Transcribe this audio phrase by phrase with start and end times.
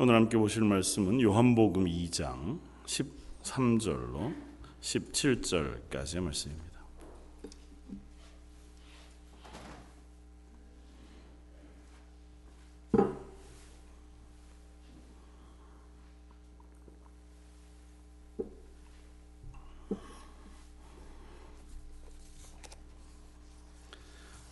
[0.00, 4.32] 오늘 함께 보실 말씀은 요한복음 2장 13절로
[4.80, 6.78] 17절까지의 말씀입니다.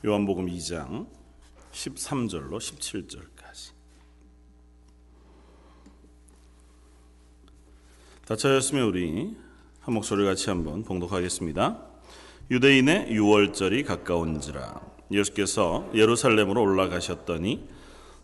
[0.04, 1.08] 요한복음 2장
[1.70, 3.76] 13절로 17절까지
[8.26, 9.36] 다 차였으면 우리
[9.78, 11.80] 한 목소리 같이 한번 봉독하겠습니다.
[12.50, 14.80] 유대인의 유월절이 가까운지라
[15.12, 17.68] 예수께서 예루살렘으로 올라가셨더니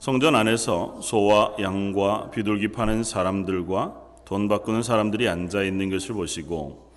[0.01, 3.95] 성전 안에서 소와 양과 비둘기 파는 사람들과
[4.25, 6.93] 돈 바꾸는 사람들이 앉아 있는 것을 보시고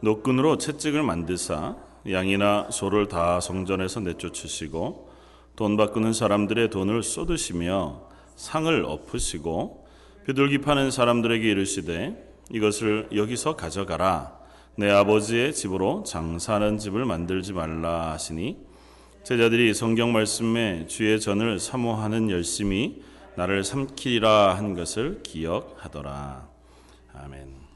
[0.00, 1.76] 노끈으로 채찍을 만드사
[2.10, 5.10] 양이나 소를 다 성전에서 내쫓으시고
[5.54, 9.86] 돈 바꾸는 사람들의 돈을 쏟으시며 상을 엎으시고
[10.24, 14.38] 비둘기 파는 사람들에게 이르시되 이것을 여기서 가져가라
[14.76, 18.58] 내 아버지의 집으로 장사하는 집을 만들지 말라 하시니
[19.24, 23.02] 제자들이 성경 말씀에 주의 전을 사모하는 열심히
[23.36, 26.48] 나를 삼키리라 한 것을 기억하더라
[27.12, 27.68] 아멘.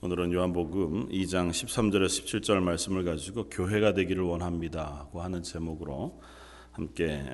[0.00, 6.20] 오늘은 요한복음 2장 13절에 17절 말씀을 가지고 교회가 되기를 원합니다 고 하는 제목으로
[6.70, 7.24] 함께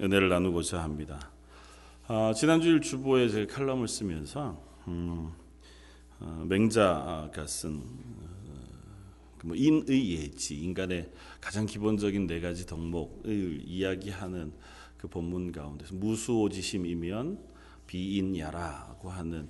[0.00, 1.30] 은혜를 나누고자 합니다.
[2.06, 5.30] 아, 지난주일 주보에 제 칼럼을 쓰면서 음,
[6.18, 7.82] 어, 맹자가 쓴 어,
[9.44, 14.52] 뭐 인의 예지 인간의 가장 기본적인 네 가지 덕목을 이야기하는
[14.96, 17.38] 그 본문 가운데서 무수오지심이면
[17.86, 19.48] 비인야라고 하는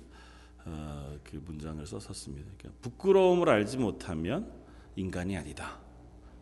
[0.65, 2.51] 어, 그 문장을 썼었습니다.
[2.57, 4.51] 그러니까 부끄러움을 알지 못하면
[4.97, 5.79] 인간이 아니다.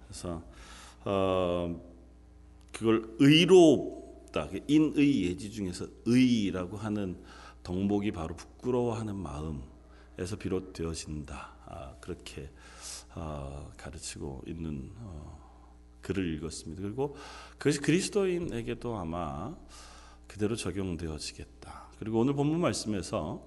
[0.07, 0.43] 그래서
[1.05, 1.79] 어,
[2.71, 4.47] 그걸 의롭다.
[4.49, 7.15] 그 인의 예지 중에서 의라고 하는
[7.67, 11.55] 덕목이 바로 부끄러워하는 마음에서 비롯되어진다.
[11.65, 12.49] 아, 그렇게
[13.13, 15.67] 어, 가르치고 있는 어,
[15.99, 16.81] 글을 읽었습니다.
[16.81, 17.17] 그리고
[17.57, 19.53] 그것이 그리스도인에게도 아마
[20.27, 21.89] 그대로 적용되어지겠다.
[21.99, 23.45] 그리고 오늘 본문 말씀에서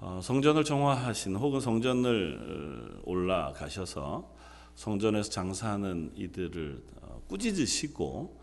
[0.00, 4.34] 어, 성전을 정화하신 혹은 성전을 올라가셔서
[4.76, 8.40] 성전에서 장사하는 이들을 어, 꾸짖으시고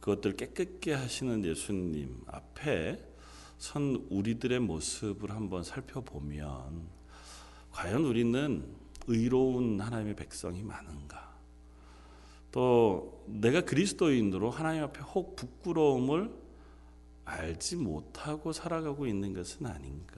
[0.00, 3.13] 그것들 깨끗게 하시는 예수님 앞에
[3.58, 6.82] 선 우리들의 모습을 한번 살펴보면
[7.70, 8.64] 과연 우리는
[9.06, 11.34] 의로운 하나님의 백성이 많은가?
[12.52, 16.30] 또 내가 그리스도인으로 하나님 앞에 혹 부끄러움을
[17.24, 20.14] 알지 못하고 살아가고 있는 것은 아닌가?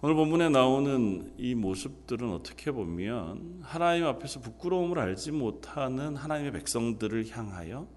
[0.00, 7.88] 오늘 본문에 나오는 이 모습들은 어떻게 보면 하나님 앞에서 부끄러움을 알지 못하는 하나님의 백성들을 향하여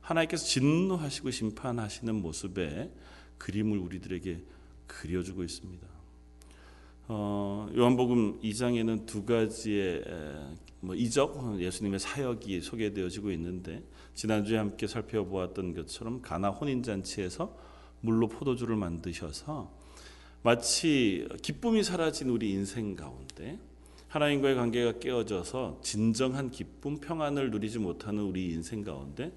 [0.00, 2.90] 하나님께서 진노하시고 심판하시는 모습의
[3.44, 4.40] 그림을 우리들에게
[4.86, 5.86] 그려주고 있습니다.
[7.08, 10.02] 어, 요한복음 2장에는 두 가지의
[10.80, 13.82] 뭐 이적 예수님의 사역이 소개되어지고 있는데
[14.14, 17.54] 지난주에 함께 살펴보았던 것처럼 가나 혼인 잔치에서
[18.00, 19.70] 물로 포도주를 만드셔서
[20.42, 23.58] 마치 기쁨이 사라진 우리 인생 가운데
[24.08, 29.32] 하나님과의 관계가 깨어져서 진정한 기쁨, 평안을 누리지 못하는 우리 인생 가운데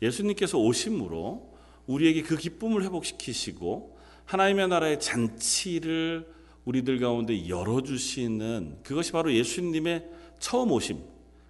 [0.00, 1.51] 예수님께서 오심으로
[1.86, 6.26] 우리에게 그 기쁨을 회복시키시고 하나님의 나라의 잔치를
[6.64, 11.02] 우리들 가운데 열어주시는 그것이 바로 예수님의 처음 오심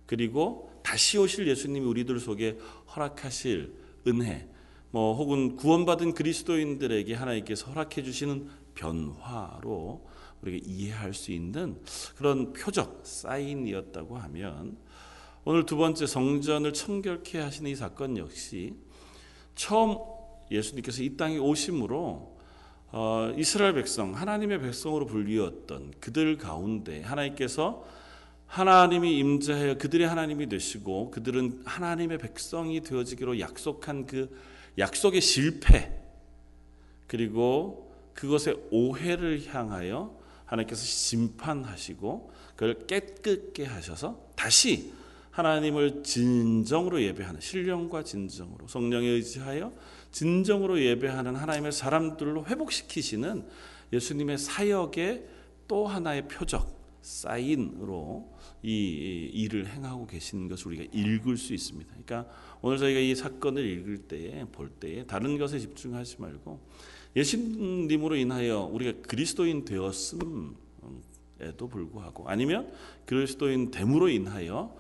[0.06, 2.59] 그리고 다시 오실 예수님이 우리들 속에
[2.94, 3.75] 허락하실
[4.06, 4.48] 은혜
[4.91, 10.06] 뭐 혹은 구원받은 그리스도인들에게 하나님께서 허락해 주시는 변화로
[10.42, 11.81] 우리가 이해할 수 있는
[12.16, 14.76] 그런 표적 사인이었다고 하면
[15.44, 18.75] 오늘 두 번째 성전을 청결케 하시는 이 사건 역시
[19.54, 19.97] 처음
[20.53, 22.33] 예수님께서 이 땅에 오심으로
[22.95, 27.87] 어, 이스라엘 백성 하나님의 백성으로 불리웠던 그들 가운데 하나님께서
[28.47, 34.37] 하나님이 임재하여 그들의 하나님이 되시고 그들은 하나님의 백성이 되어지기로 약속한 그
[34.77, 35.91] 약속의 실패
[37.07, 40.15] 그리고 그것의 오해를 향하여
[40.45, 44.93] 하나님께서 심판하시고 그걸 깨끗게 하셔서 다시
[45.31, 49.72] 하나님을 진정으로 예배하는 신령과 진정으로 성령에 의지하여
[50.12, 53.47] 진정으로 예배하는 하나님의 사람들로 회복시키시는
[53.92, 55.26] 예수님의 사역의
[55.66, 58.32] 또 하나의 표적 사인으로
[58.62, 61.91] 이 일을 행하고 계시는 것을 우리가 읽을 수 있습니다.
[61.91, 66.60] 그러니까 오늘 저희가 이 사건을 읽을 때에 볼 때에 다른 것에 집중하지 말고
[67.16, 70.54] 예수님으로 인하여 우리가 그리스도인 되었음에도
[71.68, 72.72] 불구하고 아니면
[73.04, 74.76] 그리스도인 됨으로 인하여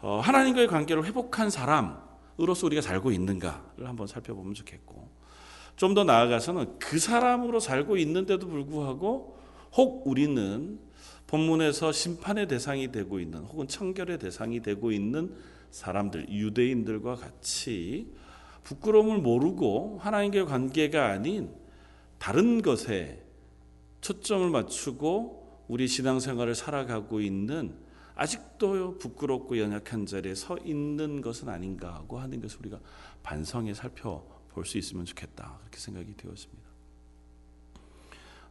[0.00, 2.02] 어, 하나님과의 관계를 회복한 사람
[2.40, 5.10] 으로서 우리가 살고 있는가를 한번 살펴보면 좋겠고
[5.76, 9.38] 좀 더 나아가서는 그 사람으로 살고 있는데도 불구하고
[9.74, 10.78] 혹 우리는
[11.26, 15.34] 본문에서 심판의 대상이 되고 있는 혹은 청결의 대상이 되고 있는
[15.70, 18.12] 사람들 유대인들과 같이
[18.64, 21.50] 부끄러움을 모르고 하나님과의 관계가 아닌
[22.18, 23.22] 다른 것에
[24.02, 27.74] 초점을 맞추고 우리 신앙생활을 살아가고 있는
[28.14, 32.78] 아직도 부끄럽고 연약한 자리에 서 있는 것은 아닌가 하고 하는 것을 우리가
[33.22, 36.62] 반성해 살펴볼 수 있으면 좋겠다 그렇게 생각이 되었습니다.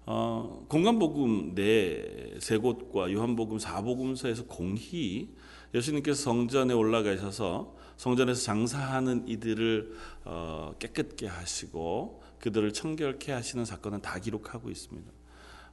[0.07, 5.29] 어, 공간복음 네세 곳과 요한복음 사복음서에서 공히
[5.73, 9.93] 예수님께서 성전에 올라가셔서 성전에서 장사하는 이들을
[10.25, 15.11] 어, 깨끗게 하시고 그들을 청결케 하시는 사건은 다 기록하고 있습니다.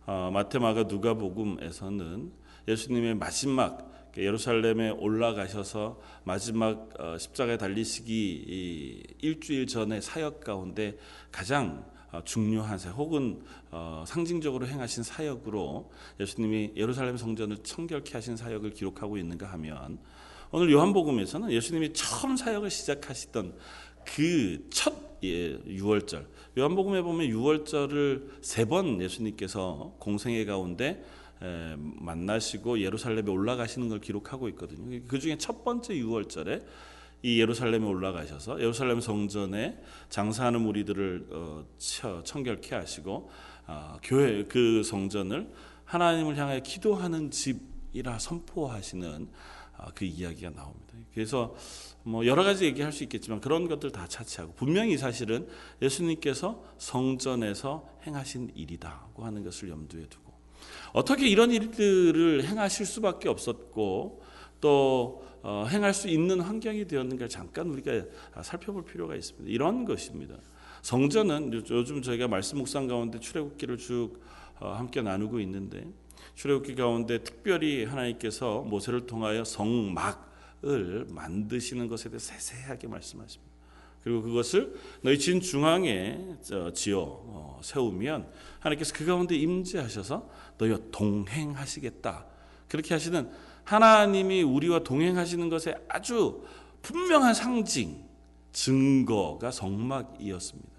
[0.06, 2.31] 어, 마테마가 누가복음에서는
[2.69, 10.99] 예수님의 마지막 예루살렘에 올라가셔서 마지막 어, 십자가에 달리시기 일주일 전에 사역 가운데
[11.32, 18.70] 가장 어, 중요한 사역 혹은 어, 상징적으로 행하신 사역으로 예수님이 예루살렘 성전을 청결케 하신 사역을
[18.70, 19.99] 기록하고 있는가 하면
[20.50, 23.55] 오늘 요한복음에서는 예수님이 처음 사역을 시작하시던
[24.05, 26.26] 그첫 예, 유월절.
[26.56, 31.05] 요한복음에 보면 유월절을 세 번 예수님께서 공생애 가운데
[31.40, 35.00] 만나시고 예루살렘에 올라가시는 걸 기록하고 있거든요.
[35.06, 36.62] 그 중에 첫 번째 유월절에
[37.23, 41.64] 이 예루살렘에 올라가셔서 예루살렘 성전에 장사하는 무리들을 어,
[42.25, 43.31] 청결케 하시고
[43.67, 45.52] 아, 교회 그 성전을
[45.85, 49.29] 하나님을 향해 기도하는 집이라 선포하시는
[49.76, 50.94] 아, 그 이야기가 나옵니다.
[51.12, 51.56] 그래서
[52.05, 55.49] 뭐 여러 가지 얘기할 수 있겠지만 그런 것들 다 차치하고 분명히 사실은
[55.82, 60.27] 예수님께서 성전에서 행하신 일이다고 하는 것을 염두에 두고
[60.93, 64.23] 어떻게 이런 일들을 행하실 수밖에 없었고
[64.61, 68.02] 또 어, 행할 수 있는 환경이 되었는가 잠깐 우리가
[68.43, 69.50] 살펴볼 필요가 있습니다.
[69.50, 70.35] 이런 것입니다.
[70.82, 74.20] 성전은 요즘 저희가 말씀 묵상 가운데 출애굽기를 쭉
[74.61, 75.85] 어, 함께 나누고 있는데
[76.35, 83.57] 출애굽기 가운데 특별히 하나님께서 모세를 통하여 성막을 만드시는 것에 대해 세세하게 말씀하십니다.
[84.02, 86.18] 그리고 그것을 너희 진 중앙에
[86.74, 88.28] 지어 어, 세우면
[88.60, 90.28] 하나님께서 그 가운데 임재하셔서
[90.58, 92.26] 너희와 동행하시겠다.
[92.68, 93.30] 그렇게 하시는
[93.64, 96.44] 하나님이 우리와 동행하시는 것에 아주
[96.82, 98.04] 분명한 상징,
[98.52, 100.70] 증거가 성막이었습니다.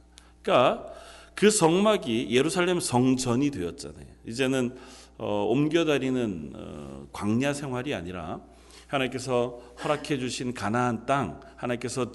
[0.42, 0.92] 그러니까
[1.36, 4.08] 그 성막이 예루살렘 성전이 되었잖아요.
[4.26, 4.76] 이제는
[5.18, 8.42] 어, 옮겨 다니는 어, 광야 생활이 아니라
[8.88, 12.12] 하나님께서 허락해 주신 가나안 땅, 하나님께서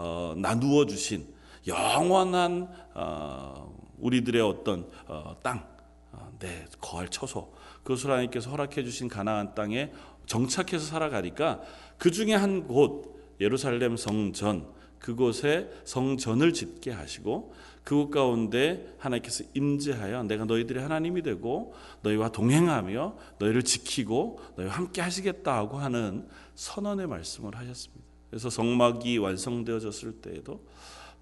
[0.00, 1.26] 어, 나누어 주신
[1.66, 5.66] 영원한 어, 우리들의 어떤 어, 땅,
[6.12, 7.52] 어, 네, 거할 처소,
[7.82, 9.90] 그것을 하나님께서 허락해 주신 가나안 땅에
[10.26, 11.62] 정착해서 살아가니까
[11.98, 14.68] 그 중에 한 곳 예루살렘 성전
[15.00, 23.62] 그곳에 성전을 짓게 하시고 그곳 가운데 하나님께서 임재하여 내가 너희들의 하나님이 되고 너희와 동행하며 너희를
[23.64, 28.07] 지키고 너희와 함께 하시겠다고 하는 선언의 말씀을 하셨습니다.
[28.30, 30.60] 그래서 성막이 완성되어졌을 때에도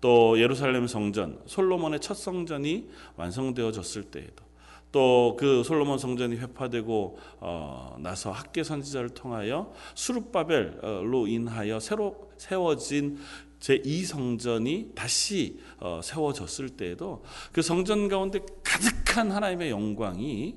[0.00, 4.44] 또 예루살렘 성전 솔로몬의 첫 성전이 완성되어졌을 때에도
[4.92, 13.18] 또 그 솔로몬 성전이 회파되고 어, 나서 학계 선지자를 통하여 수룹바벨로 인하여 새로 세워진
[13.60, 17.22] 제2 성전이 다시 어, 세워졌을 때에도
[17.52, 20.56] 그 성전 가운데 가득한 하나님의 영광이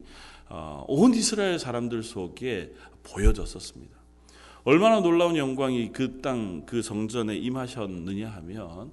[0.49, 3.98] 어, 온 이스라엘 사람들 속에 보여졌었습니다.
[4.63, 8.91] 얼마나 놀라운 영광이 그 땅, 그 성전에 임하셨느냐 하면,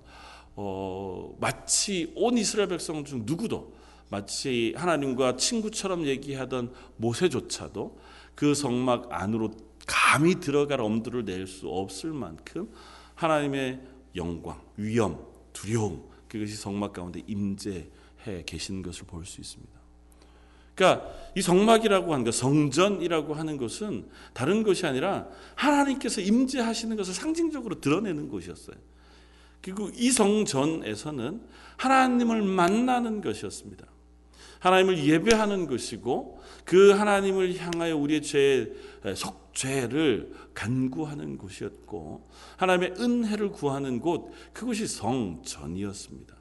[0.54, 3.74] 어, 마치 온 이스라엘 백성 중 누구도
[4.08, 7.98] 마치 하나님과 친구처럼 얘기하던 모세조차도
[8.34, 9.50] 그 성막 안으로
[9.86, 12.70] 감히 들어갈 엄두를 낼 수 없을 만큼
[13.14, 13.80] 하나님의
[14.14, 15.18] 영광, 위엄,
[15.52, 19.75] 두려움 그것이 성막 가운데 임재해 계신 것을 볼 수 있습니다.
[20.76, 27.80] 그러니까 이 성막이라고 하는 것, 성전이라고 하는 것은 다른 것이 아니라 하나님께서 임재하시는 것을 상징적으로
[27.80, 28.76] 드러내는 곳이었어요.
[29.60, 31.40] 그리고 이 성전에서는
[31.76, 33.84] 하나님을 만나는 것이었습니다.
[34.60, 38.72] 하나님을 예배하는 것이고 그 하나님을 향하여 우리의 죄,
[39.14, 46.34] 속죄를 간구하는 곳이었고 하나님의 은혜를 구하는 곳 그것이 성전이었습니다.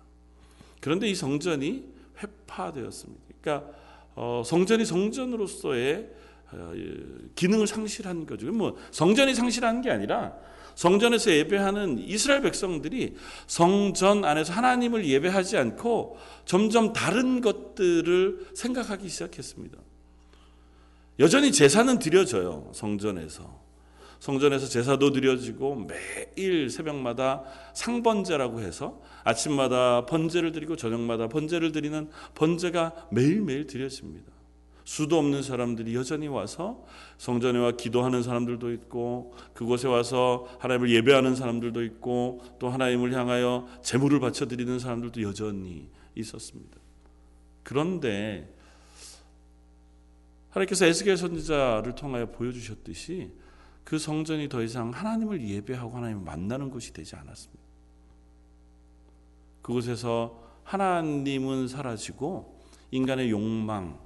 [0.79, 1.83] 그런데 이 성전이
[2.21, 3.23] 회파되었습니다.
[3.41, 3.84] 그러니까
[4.15, 6.09] 어, 성전이 성전으로서의
[6.51, 6.73] 어,
[7.35, 8.51] 기능을 상실한 거죠.
[8.51, 10.33] 뭐 성전이 상실한 게 아니라
[10.75, 13.15] 성전에서 예배하는 이스라엘 백성들이
[13.47, 19.77] 성전 안에서 하나님을 예배하지 않고 점점 다른 것들을 생각하기 시작했습니다.
[21.19, 23.64] 여전히 제사는 드려져요, 성전에서.
[24.19, 27.43] 성전에서 제사도 드려지고 매일 새벽마다
[27.73, 34.35] 상번제라고 해서 아침마다 번제를 드리고 저녁마다 번제를 드리는 번제가 매일매일 드려집니다.
[34.85, 36.85] 수도 없는 사람들이 여전히 와서
[37.17, 44.19] 성전에 와 기도하는 사람들도 있고 그곳에 와서 하나님을 예배하는 사람들도 있고 또 하나님을 향하여 제물을
[44.19, 46.77] 바쳐 드리는 사람들도 여전히 있었습니다.
[47.63, 48.53] 그런데
[50.51, 53.31] 하나님께서 에스겔 선지자를 통하여 보여주셨듯이
[53.85, 57.63] 그 성전이 더 이상 하나님을 예배하고 하나님을 만나는 곳이 되지 않았습니다.
[59.61, 62.59] 그곳에서 하나님은 사라지고
[62.91, 63.99] 인간의 욕망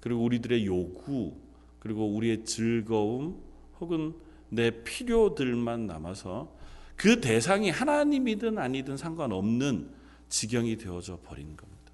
[0.00, 1.36] 그리고 우리들의 요구
[1.78, 3.42] 그리고 우리의 즐거움
[3.78, 4.14] 혹은
[4.48, 6.50] 내 필요들만 남아서
[6.96, 9.90] 그 대상이 하나님이든 아니든 상관없는
[10.30, 11.92] 지경이 되어져 버린 겁니다.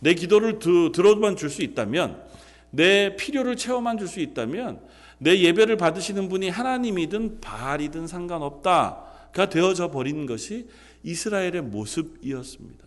[0.00, 0.60] 내 기도를
[0.92, 2.24] 들어만 줄 수 있다면
[2.70, 4.80] 내 필요를 채워만 줄 수 있다면
[5.18, 10.68] 내 예배를 받으시는 분이 하나님이든 바알이든 상관없다가 되어져 버린 것이
[11.02, 12.84] 이스라엘의 모습이었습니다.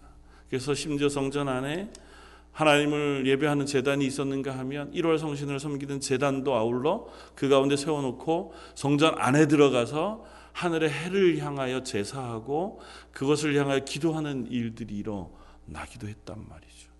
[0.49, 1.91] 그래서 심지어 성전 안에
[2.51, 9.47] 하나님을 예배하는 재단이 있었는가 하면 1월 성신을 섬기는 재단도 아울러 그 가운데 세워놓고 성전 안에
[9.47, 12.81] 들어가서 하늘의 해를 향하여 제사하고
[13.13, 16.91] 그것을 향하여 기도하는 일들이 일어나기도 했단 말이죠.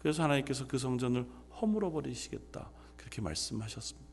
[0.00, 1.26] 그래서 하나님께서 그 성전을
[1.60, 4.07] 허물어 버리시겠다 그렇게 말씀하셨습니다.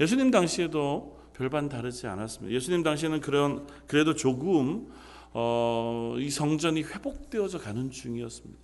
[0.00, 2.54] 예수님 당시에도 별반 다르지 않았습니다.
[2.54, 4.90] 예수님 당시에는 그런 그래도 조금
[5.32, 8.60] 어, 이 성전이 회복되어져 가는 중이었습니다.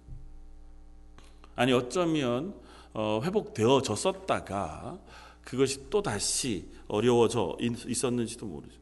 [1.54, 2.54] 아니 어쩌면
[2.92, 4.98] 어, 회복되어졌었다가
[5.42, 8.80] 그것이 또 다시 어려워져 있었는지도 모르죠.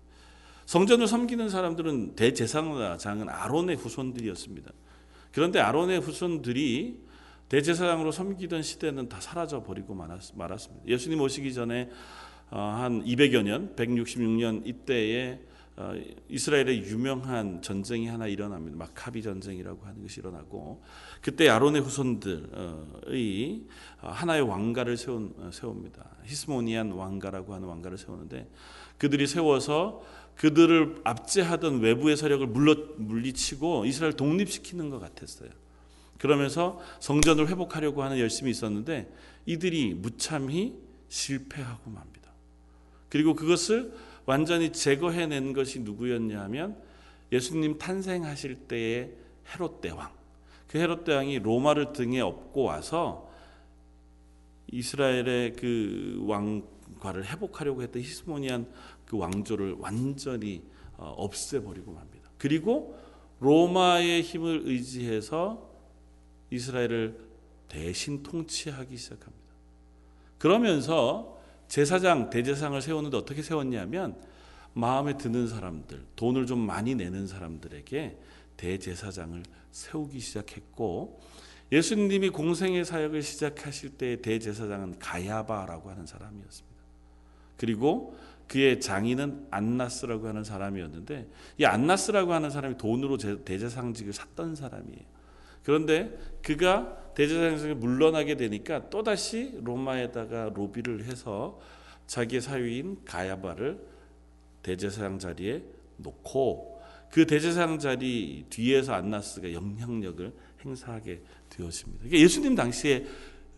[0.66, 4.70] 성전을 섬기는 사람들은 대제사장은 아론의 후손들이었습니다.
[5.32, 7.04] 그런데 아론의 후손들이
[7.48, 10.88] 대제사장으로 섬기던 시대는 다 사라져 버리고 말았습니다.
[10.88, 11.92] 예수님 오시기 전에 어,
[12.58, 15.40] 한 200여 년, 166년 이때에
[15.76, 15.92] 어,
[16.28, 18.76] 이스라엘의 유명한 전쟁이 하나 일어납니다.
[18.76, 20.84] 마카비 전쟁이라고 하는 것이 일어나고
[21.20, 23.62] 그때 아론의 후손들의
[23.98, 26.04] 하나의 왕가를 세운, 세웁니다.
[26.24, 28.48] 히스모니안 왕가라고 하는 왕가를 세우는데
[28.98, 30.04] 그들이 세워서
[30.36, 35.50] 그들을 압제하던 외부의 세력을 물러, 물리치고 이스라엘 독립시키는 것 같았어요.
[36.18, 39.12] 그러면서 성전을 회복하려고 하는 열심이 있었는데
[39.46, 42.23] 이들이 무참히 실패하고 맙니다.
[43.14, 43.92] 그리고 그것을
[44.26, 46.76] 완전히 제거해낸 것이 누구였냐 하면
[47.30, 49.12] 예수님 탄생하실 때의
[49.52, 50.10] 헤롯 대왕.
[50.66, 53.30] 그 헤롯 대왕이 로마를 등에 업고 와서
[54.72, 58.66] 이스라엘의 그 왕과를 회복하려고 했던 히스모니안
[59.06, 60.64] 그 왕조를 완전히
[60.96, 62.28] 어, 없애버리고 맙니다.
[62.36, 62.98] 그리고
[63.38, 65.70] 로마의 힘을 의지해서
[66.50, 67.16] 이스라엘을
[67.68, 69.44] 대신 통치하기 시작합니다.
[70.38, 71.33] 그러면서
[71.68, 74.16] 제사장, 대제상을 세우는데 어떻게 세웠냐면
[74.72, 78.18] 마음에 드는 사람들, 돈을 좀 많이 내는 사람들에게
[78.56, 81.20] 대제사장을 세우기 시작했고
[81.72, 86.74] 예수님이 공생의 사역을 시작하실 때 대제사장은 가야바라고 하는 사람이었습니다.
[87.56, 88.16] 그리고
[88.46, 91.28] 그의 장인은 안나스라고 하는 사람이었는데
[91.58, 95.14] 이 안나스라고 하는 사람이 돈으로 대제상직을 샀던 사람이에요.
[95.64, 101.58] 그런데 그가 대제사장에서 물러나게 되니까 또다시 로마에다가 로비를 해서
[102.06, 103.80] 자기의 사위인 가야바를
[104.62, 105.62] 대제사장 자리에
[105.96, 110.32] 놓고 그 대제사장 자리 뒤에서 안나스가 영향력을
[110.64, 112.04] 행사하게 되었습니다.
[112.04, 113.06] 그러니까 예수님 당시에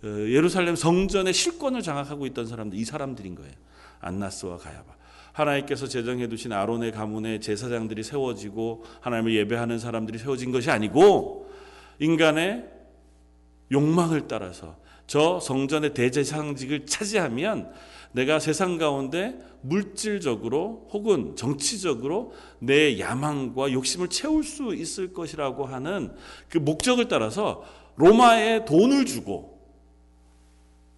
[0.04, 3.52] 어, 예루살렘 성전의 실권을 장악하고 있던 사람들 이 사람들인 거예요.
[4.00, 4.94] 안나스와 가야바.
[5.32, 11.45] 하나님께서 제정해 두신 아론의 가문에 제사장들이 세워지고 하나님을 예배하는 사람들이 세워진 것이 아니고
[11.98, 12.64] 인간의
[13.72, 14.76] 욕망을 따라서
[15.06, 17.72] 저 성전의 대제사장직을 차지하면
[18.12, 26.12] 내가 세상 가운데 물질적으로 혹은 정치적으로 내 야망과 욕심을 채울 수 있을 것이라고 하는
[26.48, 27.64] 그 목적을 따라서
[27.96, 29.60] 로마에 돈을 주고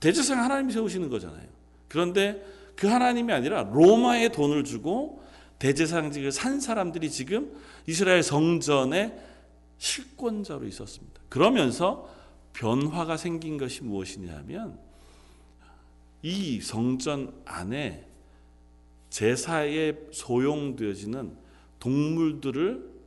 [0.00, 1.47] 대제사장 하나님이 세우시는 거잖아요.
[1.88, 2.45] 그런데
[2.76, 5.23] 그 하나님이 아니라 로마에 돈을 주고
[5.59, 7.52] 대제사장직을 산 사람들이 지금
[7.87, 9.27] 이스라엘 성전의
[9.78, 11.20] 실권자로 있었습니다.
[11.28, 12.08] 그러면서
[12.52, 14.78] 변화가 생긴 것이 무엇이냐면
[16.23, 18.06] 이 성전 안에
[19.11, 21.37] 제사에 소용되어지는
[21.78, 22.99] 동물들을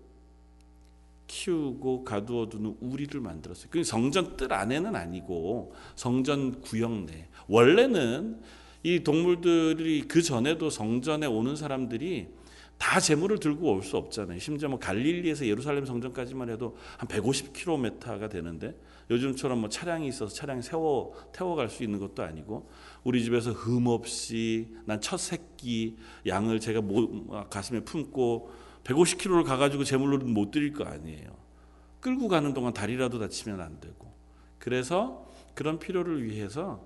[1.28, 3.68] 키우고 가두어 두는 우리를 만들었어요.
[3.70, 7.28] 그 성전 뜰 안에는 아니고 성전 구역 내.
[7.48, 8.42] 원래는
[8.84, 12.28] 이 동물들이 그 전에도 성전에 오는 사람들이
[12.82, 14.40] 다 재물을 들고 올 수 없잖아요.
[14.40, 18.76] 심지어 뭐 갈릴리에서 예루살렘 성전까지만 해도 한 150km가 되는데
[19.12, 22.70] 요즘처럼 뭐 차량이 있어서 차량 세워 태워 갈 수 있는 것도 아니고
[23.04, 25.96] 우리 집에서 흠 없이 난 첫 새끼
[26.26, 26.82] 양을 제가
[27.52, 28.50] 가슴에 품고
[28.84, 31.36] 150km를 가가지고 제물로는 못 드릴 거 아니에요.
[32.00, 34.12] 끌고 가는 동안 다리라도 다치면 안 되고
[34.58, 36.84] 그래서 그런 필요를 위해서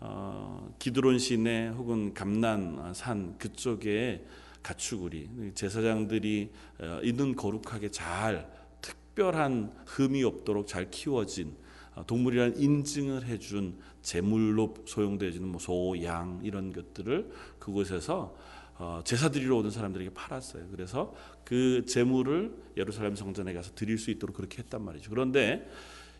[0.00, 4.24] 어, 기드론 시내 혹은 감난 산 그쪽에
[4.66, 11.54] 가축우리 제사장들이 어, 있는 거룩하게 잘 특별한 흠이 없도록 잘 키워진
[11.94, 17.30] 어, 동물이라는 인증을 해준 제물로 소용되지는 뭐 소, 양 이런 것들을
[17.60, 18.36] 그곳에서
[18.78, 20.66] 어, 제사 드리러 오는 사람들에게 팔았어요.
[20.72, 25.10] 그래서 그 제물을 예루살렘 성전에 가서 드릴 수 있도록 그렇게 했단 말이죠.
[25.10, 25.70] 그런데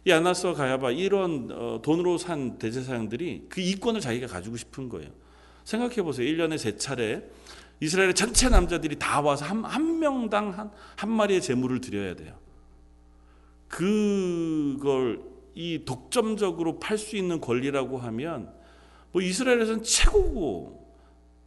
[0.05, 5.11] 이 아나스와 가야바 이런 돈으로 산 대제사장들이 그 이권을 자기가 가지고 싶은 거예요.
[5.65, 6.29] 생각해 보세요.
[6.33, 7.29] 1년에 세 차례
[7.81, 12.39] 이스라엘의 전체 남자들이 다 와서 한, 한 명당 한, 한 마리의 재물을 드려야 돼요.
[13.69, 15.23] 그걸
[15.55, 18.53] 이 독점적으로 팔 수 있는 권리라고 하면
[19.13, 20.87] 뭐 이스라엘에서는 최고고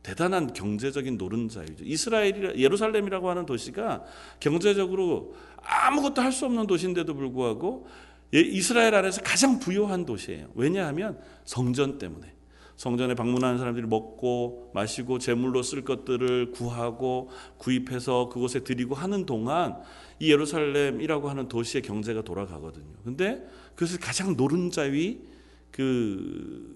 [0.01, 1.83] 대단한 경제적인 노른자이죠.
[1.83, 4.03] 이스라엘이 예루살렘이라고 하는 도시가
[4.39, 7.87] 경제적으로 아무것도 할 수 없는 도시인데도 불구하고
[8.33, 10.49] 예, 이스라엘 안에서 가장 부유한 도시예요.
[10.55, 12.33] 왜냐하면 성전 때문에.
[12.79, 19.81] 성전에 방문하는 사람들이 먹고 마시고 제물로 쓸 것들을 구하고 구입해서 그곳에 드리고 하는 동안
[20.17, 22.87] 이 예루살렘이라고 하는 도시의 경제가 돌아가거든요.
[23.03, 23.45] 근데
[23.75, 25.19] 그것을 가장 노른자위
[25.71, 26.73] 그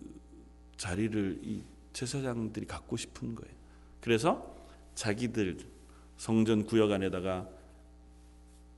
[0.76, 3.56] 자리를 이 제사장들이 갖고 싶은 거예요.
[4.02, 4.58] 그래서
[4.96, 5.58] 자기들
[6.18, 7.48] 성전 구역 안에다가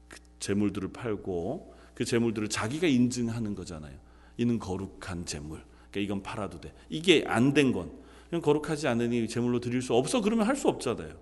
[0.09, 3.97] 그 재물들을 팔고 그 재물들을 자기가 인증하는 거잖아요.
[4.37, 5.63] 이는 거룩한 재물.
[5.95, 6.73] 그러니까 이건 팔아도 돼.
[6.89, 7.91] 이게 안 된 건.
[8.29, 10.21] 그냥 거룩하지 않으니 제물로 드릴 수 없어.
[10.21, 11.13] 그러면 할 수 없잖아요.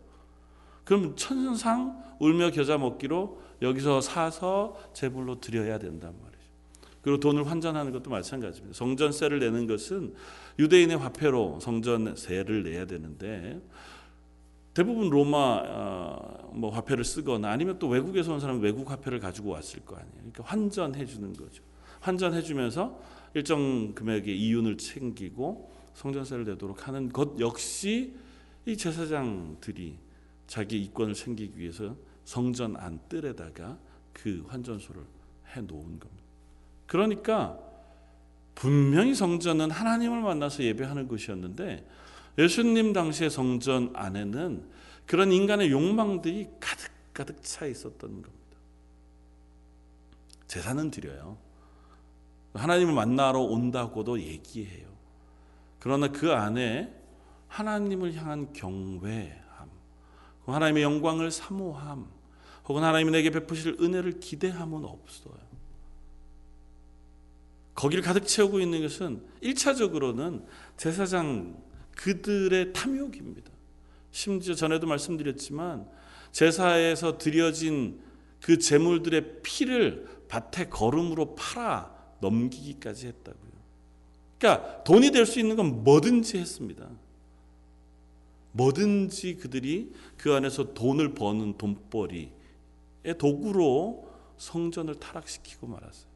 [0.83, 6.43] 그럼 천상 울며 겨자 먹기로 여기서 사서 제물로 드려야 된단 말이죠.
[7.01, 8.77] 그리고 돈을 환전하는 것도 마찬가지입니다.
[8.77, 10.13] 성전세를 내는 것은
[10.59, 13.61] 유대인의 화폐로 성전세를 내야 되는데
[14.73, 19.81] 대부분 로마 어, 뭐 화폐를 쓰거나 아니면 또 외국에서 온 사람은 외국 화폐를 가지고 왔을
[19.85, 20.13] 거 아니에요.
[20.15, 21.63] 그러니까 환전해 주는 거죠.
[21.99, 22.99] 환전해 주면서
[23.33, 28.13] 일정 금액의 이윤을 챙기고 성전세를 내도록 하는 것 역시
[28.65, 29.97] 이 제사장들이
[30.47, 33.77] 자기 이권을 챙기기 위해서 성전 안 뜰에다가
[34.13, 35.03] 그 환전소를
[35.55, 36.23] 해 놓은 겁니다.
[36.87, 37.59] 그러니까
[38.55, 41.87] 분명히 성전은 하나님을 만나서 예배하는 곳이었는데
[42.37, 44.63] 예수님 당시의 성전 안에는
[45.05, 48.33] 그런 인간의 욕망들이 가득 가득 차 있었던 겁니다.
[50.47, 51.37] 제사는 드려요.
[52.53, 54.87] 하나님을 만나러 온다고도 얘기해요.
[55.79, 56.93] 그러나 그 안에
[57.47, 59.69] 하나님을 향한 경외함,
[60.45, 62.07] 하나님의 영광을 사모함,
[62.65, 65.35] 혹은 하나님이 내게 베푸실 은혜를 기대함은 없어요.
[67.75, 70.45] 거기를 가득 채우고 있는 것은 1차적으로는
[70.77, 71.61] 제사장
[71.95, 73.51] 그들의 탐욕입니다.
[74.11, 75.87] 심지어 전에도 말씀드렸지만
[76.31, 77.99] 제사에서 드려진
[78.41, 81.92] 그 제물들의 피를 밭에 거름으로 팔아
[82.23, 83.53] 넘기기까지 했다고요.
[84.39, 86.89] 그러니까 돈이 될 수 있는 건 뭐든지 했습니다.
[88.53, 92.29] 뭐든지 그들이 그 안에서 돈을 버는 돈벌이의
[93.17, 94.07] 도구로
[94.37, 96.11] 성전을 타락시키고 말았어요.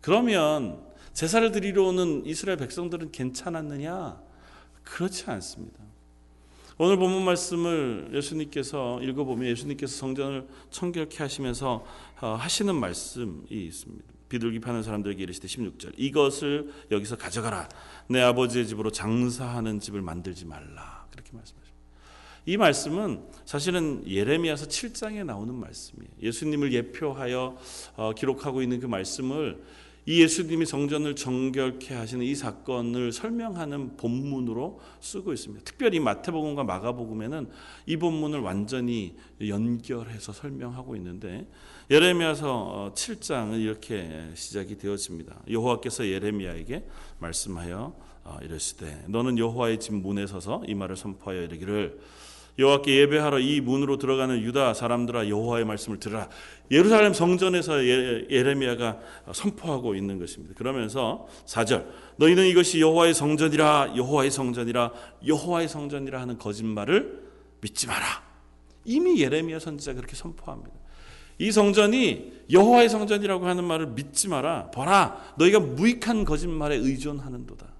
[0.00, 4.20] 그러면 제사를 드리러 오는 이스라엘 백성들은 괜찮았느냐?
[4.82, 5.82] 그렇지 않습니다.
[6.76, 11.86] 오늘 본문 말씀을 예수님께서 읽어보면 예수님께서 성전을 청결케 하시면서
[12.20, 14.13] 어, 하시는 말씀이 있습니다.
[14.34, 17.68] 비둘기 파는 사람들에게 이르시되 16절 이것을 여기서 가져가라
[18.08, 21.74] 내 아버지의 집으로 장사하는 집을 만들지 말라 그렇게 말씀하십니다.
[22.46, 26.10] 이 말씀은 사실은 예레미야서 7장에 나오는 말씀이에요.
[26.20, 27.56] 예수님을 예표하여
[27.96, 29.62] 어, 기록하고 있는 그 말씀을
[30.06, 35.64] 이 예수님이 성전을 정결케 하시는 이 사건을 설명하는 본문으로 쓰고 있습니다.
[35.64, 37.48] 특별히 마태복음과 마가복음에는
[37.86, 41.46] 이 본문을 완전히 연결해서 설명하고 있는데
[41.90, 45.36] 예레미야서 7장은 이렇게 시작이 되어집니다.
[45.50, 46.84] 여호와께서 예레미야에게
[47.18, 47.94] 말씀하여
[48.24, 51.98] 어, 이르시되 너는 여호와의 집 문에 서서 이 말을 선포하여 이르기를
[52.58, 56.30] 여호와께 예배하러 이 문으로 들어가는 유다 사람들아 여호와의 말씀을 들으라.
[56.70, 59.00] 예루살렘 성전에서 예, 예레미야가
[59.32, 60.54] 선포하고 있는 것입니다.
[60.54, 64.92] 그러면서 4절 너희는 이것이 여호와의 성전이라 여호와의 성전이라
[65.26, 67.24] 여호와의 성전이라 하는 거짓말을
[67.60, 68.22] 믿지 마라.
[68.86, 70.83] 이미 예레미야 선지자 그렇게 선포합니다.
[71.38, 74.70] 이 성전이 여호와의 성전이라고 하는 말을 믿지 마라.
[74.70, 77.74] 보라, 너희가 무익한 거짓말에 의존하는도다.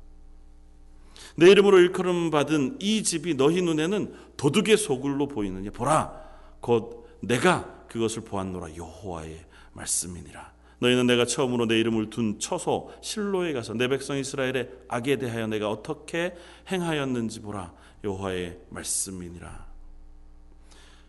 [1.37, 6.23] 내 이름으로 일컬음 받은 이 집이 너희 눈에는 도둑의 소굴로 보이느냐 보라
[6.61, 10.53] 곧 내가 그것을 보았노라 여호와의 말씀이니라.
[10.79, 15.71] 너희는 내가 처음으로 내 이름을 둔 처소 실로에 가서 내 백성 이스라엘의 악에 대하여 내가
[15.71, 16.35] 어떻게
[16.71, 17.73] 행하였는지 보라
[18.05, 19.74] 여호와의 말씀이니라.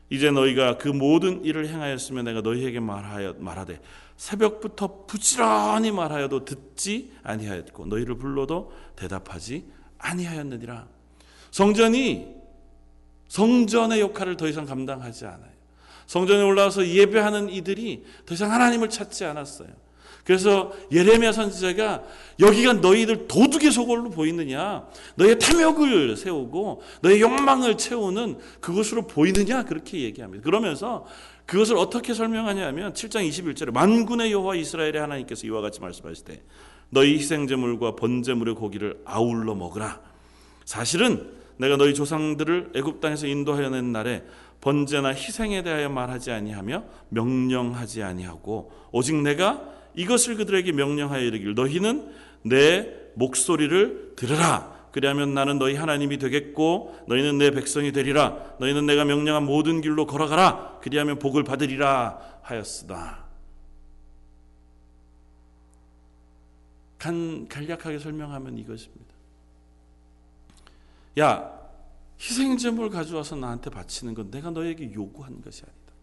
[0.09, 3.81] 이제 너희가 그 모든 일을 행하였으면 내가 너희에게 말하여 말하되
[4.17, 9.65] 새벽부터 부지런히 말하여도 듣지 아니하였고 너희를 불러도 대답하지
[9.97, 10.87] 아니하였느니라.
[11.51, 12.35] 성전이
[13.27, 15.55] 성전의 역할을 더 이상 감당하지 않아요.
[16.05, 19.69] 성전에 올라와서 예배하는 이들이 더 이상 하나님을 찾지 않았어요.
[20.25, 22.03] 그래서 예레미야 선지자가
[22.39, 24.87] 여기가 너희들 도둑의 소굴로 보이느냐?
[25.15, 29.63] 너의 탐욕을 세우고 너의 욕망을 채우는 그것으로 보이느냐?
[29.65, 30.43] 그렇게 얘기합니다.
[30.43, 31.05] 그러면서
[31.45, 36.41] 그것을 어떻게 설명하냐면 7장 21절에 만군의 여호와 이스라엘의 하나님께서 이와 같이 말씀하실 때
[36.89, 40.01] 너희 희생제물과 번제물의 고기를 아울러 먹으라.
[40.65, 44.23] 사실은 내가 너희 조상들을 애굽 땅에서 인도하여 낸 날에
[44.61, 51.53] 번제나 희생에 대하여 말하지 아니하며 명령하지 아니하고 오직 내가 이것을 그들에게 명령하여 이르길.
[51.55, 54.75] 너희는 내 목소리를 들으라.
[54.91, 58.55] 그리하면 나는 너희 하나님이 되겠고 너희는 내 백성이 되리라.
[58.59, 60.79] 너희는 내가 명령한 모든 길로 걸어가라.
[60.81, 63.25] 그리하면 복을 받으리라 하였으다
[66.97, 69.13] 간 간략하게 설명하면 이것입니다.
[71.19, 71.51] 야
[72.19, 75.93] 희생제물 가져와서 나한테 바치는 건 내가 너에게 요구한 것이 아니다.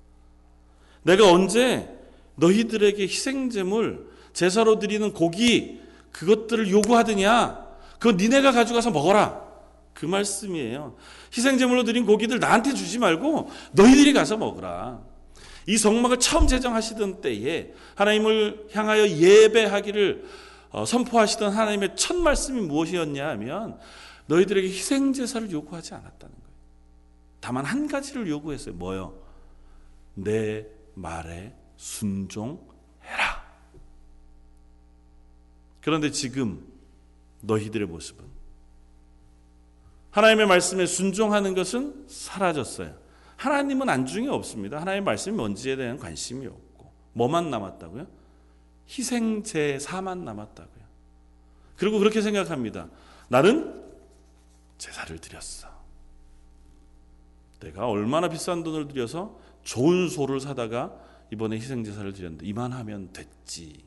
[1.02, 2.01] 내가 언제
[2.36, 5.80] 너희들에게 희생제물 제사로 드리는 고기
[6.12, 7.66] 그것들을 요구하더냐?
[7.98, 9.42] 그거 니네가 가져가서 먹어라.
[9.94, 10.96] 그 말씀이에요.
[11.36, 15.00] 희생제물로 드린 고기들 나한테 주지 말고 너희들이 가서 먹으라.
[15.66, 20.24] 이 성막을 처음 제정하시던 때에 하나님을 향하여 예배하기를
[20.70, 23.78] 어, 선포하시던 하나님의 첫 말씀이 무엇이었냐 하면
[24.26, 26.52] 너희들에게 희생제사를 요구하지 않았다는 거예요.
[27.40, 28.74] 다만 한 가지를 요구했어요.
[28.74, 29.14] 뭐요?
[30.14, 33.42] 내 말에 순종해라.
[35.80, 36.66] 그런데 지금
[37.40, 38.24] 너희들의 모습은
[40.10, 42.94] 하나님의 말씀에 순종하는 것은 사라졌어요.
[43.36, 44.80] 하나님은 안중에 없습니다.
[44.80, 48.06] 하나님의 말씀이 뭔지에 대한 관심이 없고 뭐만 남았다고요?
[48.88, 50.82] 희생 제사만 남았다고요.
[51.76, 52.88] 그리고 그렇게 생각합니다.
[53.28, 53.82] 나는
[54.78, 55.68] 제사를 드렸어.
[57.60, 60.94] 내가 얼마나 비싼 돈을 들여서 좋은 소를 사다가
[61.32, 63.82] 이번에 희생제사를 드렸는데 이만하면 됐지.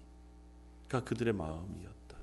[0.87, 2.17] 그러니까 그들의 마음이었다.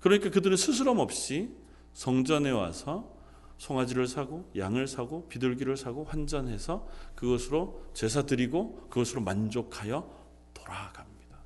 [0.00, 1.50] 그러니까 그들은 스스럼 없이
[1.92, 3.14] 성전에 와서
[3.58, 10.10] 송아지를 사고 양을 사고 비둘기를 사고 환전해서 그것으로 제사 드리고 그것으로 만족하여
[10.54, 11.36] 돌아갑니다.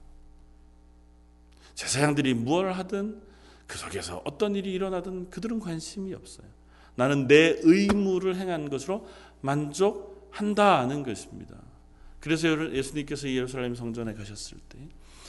[1.74, 3.20] 제사장들이 무엇을 하든
[3.66, 6.46] 그 속에서 어떤 일이 일어나든 그들은 관심이 없어요.
[6.94, 9.08] 나는 내 의무를 행한 것으로
[9.40, 11.69] 만족한다는 것입니다.
[12.20, 14.78] 그래서 예수님께서 예루살렘 성전에 가셨을 때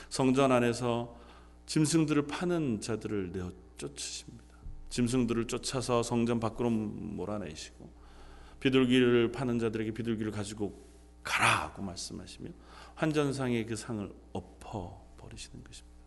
[0.10, 1.18] 성전 안에서
[1.66, 4.44] 짐승들을 파는 자들을 내어 쫓으십니다.
[4.90, 7.90] 짐승들을 쫓아서 성전 밖으로 몰아내시고
[8.60, 10.86] 비둘기를 파는 자들에게 비둘기를 가지고
[11.24, 12.50] 가라고 말씀하시며
[12.96, 15.98] 환전상의 그 상을 엎어 버리시는 것입니다.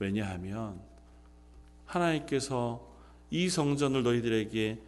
[0.00, 0.80] 왜냐하면
[1.86, 2.86] 하나님께서
[3.30, 4.82] 이 성전을 너희들에게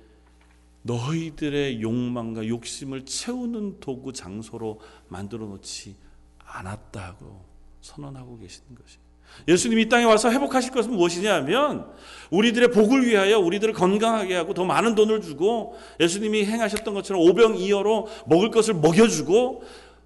[0.83, 5.97] 너희들의 욕망과 욕심을 채우는 도구 장소로 만들어 놓지
[6.45, 7.45] 않았다고
[7.81, 8.99] 선언하고 계시는 것이.
[9.47, 11.87] 예수님이 이 땅에 와서 회복하실 것은 무엇이냐면
[12.31, 18.51] 우리들의 복을 위하여 우리들을 건강하게 하고 더 많은 돈을 주고 예수님이 행하셨던 것처럼 오병이어로 먹을
[18.51, 19.63] 것을 먹여주고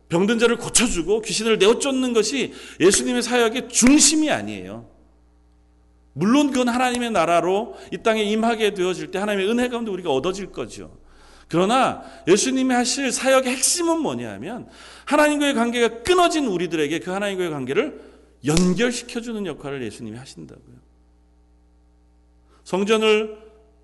[0.09, 4.94] 병든 자를 고쳐주고 귀신을 내어쫓는 것이 예수님의 사역의 중심이 아니에요.
[6.15, 10.97] 물론 그건 하나님의 나라로 이 땅에 임하게 되어질 때 하나님의 은혜 가운데 우리가 얻어질 거죠.
[11.49, 14.69] 그러나 예수님이 하실 사역의 핵심은 뭐냐면
[15.05, 18.01] 하나님과의 관계가 끊어진 우리들에게 그 하나님과의 관계를
[18.47, 20.77] 연결시켜주는 역할을 예수님이 하신다고요.
[22.63, 23.39] 성전을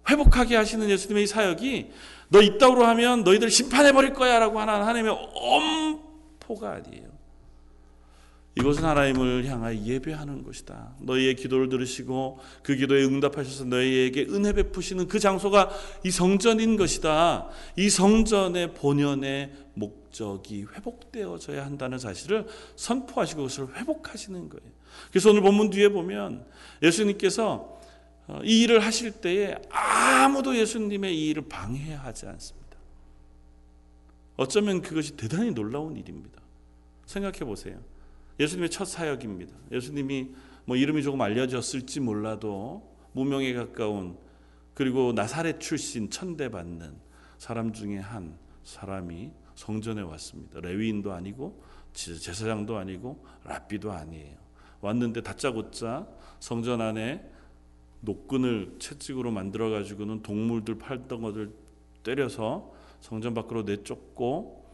[0.09, 1.90] 회복하게 하시는 예수님의 사역이
[2.29, 7.10] 너 이따구로 하면 너희들 심판해버릴 거야 라고 하는 하나님의 엄포가 아니에요.
[8.57, 10.95] 이것은 하나님을 향하여 예배하는 것이다.
[11.01, 15.71] 너희의 기도를 들으시고 그 기도에 응답하셔서 너희에게 은혜 베푸시는 그 장소가
[16.05, 17.49] 이 성전인 것이다.
[17.77, 24.71] 이 성전의 본연의 목적이 회복되어져야 한다는 사실을 선포하시고 그것을 회복하시는 거예요.
[25.11, 26.45] 그래서 오늘 본문 뒤에 보면
[26.83, 27.79] 예수님께서
[28.27, 32.61] 어, 이 일을 하실 때에 아무도 예수님의 이 일을 방해하지 않습니다.
[34.37, 36.41] 어쩌면 그것이 대단히 놀라운 일입니다.
[37.07, 37.79] 생각해 보세요.
[38.40, 39.55] 예수님의 첫 사역입니다.
[39.70, 40.31] 예수님이
[40.64, 44.16] 뭐 이름이 조금 알려졌을지 몰라도 무명에 가까운
[44.72, 46.96] 그리고 나사렛 출신 천대받는
[47.37, 50.61] 사람 중에 한 사람이 성전에 왔습니다.
[50.61, 54.38] 레위인도 아니고 제사장도 아니고 랍비도 아니에요.
[54.81, 57.29] 왔는데 다짜고짜 성전 안에
[58.00, 61.53] 노끈을 채찍으로 만들어 가지고는 동물들 팔던 것을
[62.03, 62.72] 때려서
[63.03, 64.64] 성전 밖으로 내쫓고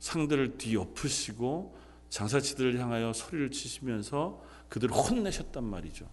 [0.00, 1.81] 상들을 뒤엎으시고
[2.12, 6.06] 장사치들을 향하여 소리를 치시면서 그들을 혼내셨단 말이죠.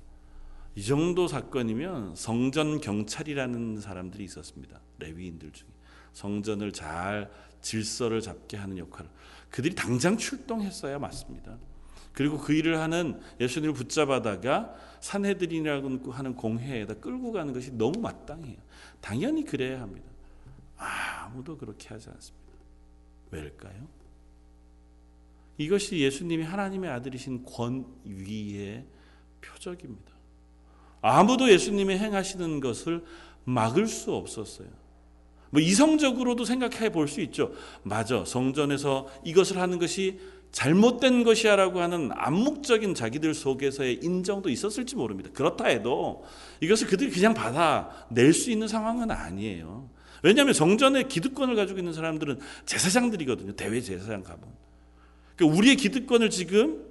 [0.75, 4.79] 이 정도 사건이면 성전 경찰이라는 사람들이 있었습니다.
[4.99, 5.67] 레위인들 중에
[6.13, 7.29] 성전을 잘
[7.61, 9.09] 질서를 잡게 하는 역할을
[9.49, 11.57] 그들이 당장 출동했어야 맞습니다.
[12.13, 18.57] 그리고 그 일을 하는 예수님을 붙잡아다가 산헤드린이라고 하는 공회에다 끌고 가는 것이 너무 마땅해요.
[19.01, 20.09] 당연히 그래야 합니다.
[20.77, 22.53] 아무도 그렇게 하지 않습니다.
[23.31, 23.98] 왜일까요?
[25.59, 28.85] 이것이 예수님이 하나님의 아들이신 권위의
[29.41, 30.11] 표적입니다.
[31.01, 33.03] 아무도 예수님이 행하시는 것을
[33.43, 34.69] 막을 수 없었어요.
[35.51, 37.53] 뭐 이성적으로도 생각해 볼 수 있죠.
[37.83, 38.23] 맞아.
[38.23, 40.19] 성전에서 이것을 하는 것이
[40.51, 45.29] 잘못된 것이야라고 하는 암묵적인 자기들 속에서의 인정도 있었을지 모릅니다.
[45.33, 46.23] 그렇다 해도
[46.61, 49.89] 이것을 그들이 그냥 받아낼 수 있는 상황은 아니에요.
[50.23, 53.53] 왜냐하면 성전의 기득권을 가지고 있는 사람들은 제사장들이거든요.
[53.53, 54.68] 대외 제사장 가면.
[55.39, 56.85] 그러니까 우리의 기득권을 지금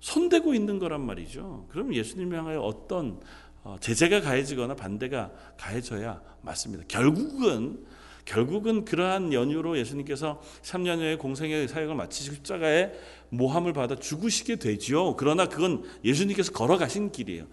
[0.00, 1.66] 손대고 있는 거란 말이죠.
[1.70, 3.18] 그럼 예수님을 향하여 어떤
[3.64, 6.84] 어, 제재가 가해지거나 반대가 가해져야 맞습니다.
[6.86, 7.86] 결국은
[8.24, 12.92] 결국은 그러한 연유로 예수님께서 3년여의 공생의 사역을 마치시고 십자가에
[13.30, 15.16] 모함을 받아 죽으시게 되지요.
[15.16, 17.46] 그러나 그건 예수님께서 걸어가신 길이에요.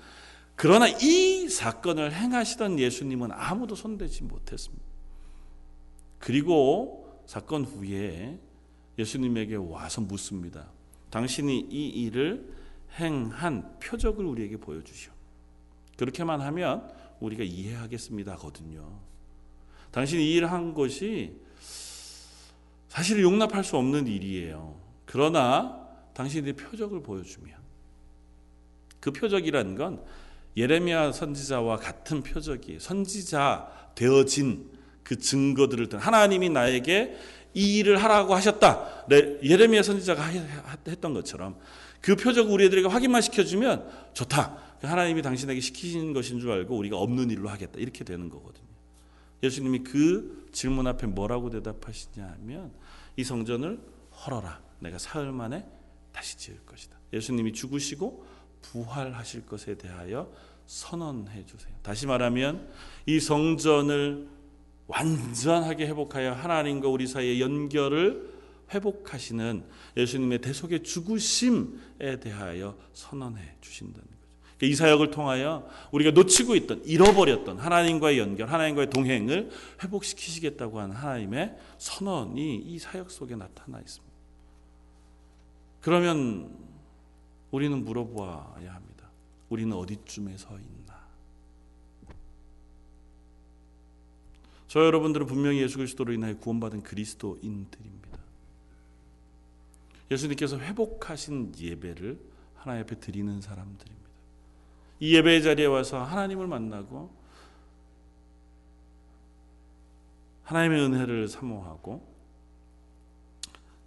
[0.56, 4.84] 그러나 이 사건을 행하시던 예수님은 아무도 손대지 못했습니다.
[6.20, 8.38] 그리고 사건 후에
[9.00, 10.68] 예수님에게 와서 묻습니다.
[11.10, 12.54] 당신이 이 일을
[13.00, 15.12] 행한 표적을 우리에게 보여주시오.
[15.98, 19.00] 그렇게만 하면 우리가 이해하겠습니다거든요.
[19.92, 21.34] 당신이 이 일을 한 것이
[22.90, 24.78] 사실 용납할 수 없는 일이에요.
[25.06, 27.58] 그러나 당신이 표적을 보여주면
[29.00, 30.04] 그 표적이라는 건
[30.58, 32.80] 예레미야 선지자와 같은 표적이에요.
[32.80, 34.70] 선지자 되어진
[35.04, 37.18] 그 증거들을 하나님이 나에게
[37.54, 39.06] 이 일을 하라고 하셨다.
[39.10, 40.24] 예레미야 선지자가
[40.88, 41.58] 했던 것처럼
[42.02, 44.58] 그 표적 우리 애들에게 확인만 시켜주면 좋다.
[44.82, 47.80] 하나님이 당신에게 시키신 것인 줄 알고 우리가 없는 일로 하겠다.
[47.80, 48.68] 이렇게 되는 거거든요.
[49.44, 52.72] 예수님이 그 질문 앞에 뭐라고 대답하시냐 하면
[53.16, 53.80] 이 성전을
[54.26, 54.62] 헐어라.
[54.80, 55.66] 내가 사흘 만에
[56.12, 56.98] 다시 지을 것이다.
[57.14, 58.26] 예수님이 죽으시고
[58.62, 60.32] 부활하실 것에 대하여
[60.66, 61.74] 선언해 주세요.
[61.82, 62.70] 다시 말하면
[63.06, 64.28] 이 성전을
[64.90, 68.38] 완전하게 회복하여 하나님과 우리 사이의 연결을
[68.74, 69.64] 회복하시는
[69.96, 74.20] 예수님의 대속의 죽으심에 대하여 선언해 주신다는 거죠.
[74.58, 79.52] 그러니까 이 사역을 통하여 우리가 놓치고 있던 잃어버렸던 하나님과의 연결, 하나님과의 동행을
[79.84, 84.14] 회복시키시겠다고 하는 하나님의 선언이 이 사역 속에 나타나 있습니다.
[85.82, 86.52] 그러면
[87.52, 89.10] 우리는 물어보아야 합니다.
[89.50, 90.79] 우리는 어디쯤에 서 있나?
[94.70, 98.20] 저 여러분들은 분명히 예수 그리스도로 인하여 구원받은 그리스도인들입니다.
[100.12, 102.20] 예수님께서 회복하신 예배를
[102.54, 104.10] 하나님 앞에 드리는 사람들입니다.
[105.00, 107.12] 이 예배의 자리에 와서 하나님을 만나고
[110.44, 112.08] 하나님의 은혜를 사모하고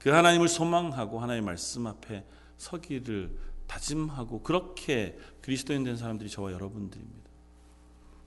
[0.00, 2.26] 그 하나님을 소망하고 하나님의 말씀 앞에
[2.58, 7.21] 서기를 다짐하고 그렇게 그리스도인 된 사람들이 저와 여러분들입니다.